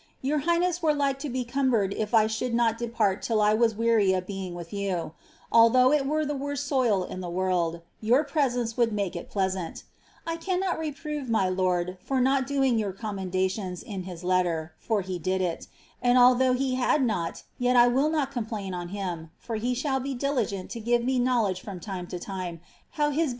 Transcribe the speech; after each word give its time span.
Your 0.23 0.39
highness 0.39 0.81
were 0.81 0.93
umbered 0.95 1.93
if 1.95 2.11
I 2.15 2.25
should 2.25 2.55
not 2.55 2.79
depart 2.79 3.21
till 3.21 3.39
I 3.39 3.53
were 3.53 3.67
weary 3.77 4.13
of 4.13 4.25
being 4.25 4.55
with 4.55 4.73
you; 4.73 5.11
were 5.53 6.25
the 6.25 6.35
worst 6.35 6.65
soil 6.65 7.03
in 7.03 7.21
the 7.21 7.29
world, 7.29 7.81
your 8.01 8.23
presence 8.23 8.75
would 8.75 8.91
make 8.91 9.15
it 9.15 9.31
I 9.37 10.37
cannot 10.37 10.79
reprove 10.79 11.29
my 11.29 11.49
lord 11.49 11.99
for 12.03 12.19
not 12.19 12.47
doing 12.47 12.79
your 12.79 12.93
commendations 12.93 13.83
in 13.83 14.05
his 14.05 14.23
e 14.23 15.19
did 15.19 15.39
it; 15.39 15.67
and 16.01 16.17
although 16.17 16.53
he 16.53 16.73
had 16.73 17.03
not, 17.05 17.43
yet 17.59 17.75
I 17.75 17.87
will 17.87 18.09
not 18.09 18.31
complain 18.31 18.73
on 18.73 18.89
him, 18.89 19.29
be 19.47 20.15
diligent 20.15 20.71
to 20.71 20.79
give 20.79 21.03
me 21.03 21.19
knowledge 21.19 21.61
from 21.61 21.79
time 21.79 22.07
to 22.07 22.17
time 22.17 22.23
how 22.23 22.31
his 22.41 22.55
busy 22.55 22.89
vet's 22.89 22.95
State 22.95 23.11
Papers. 23.11 23.29